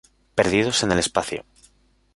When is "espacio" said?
0.97-1.45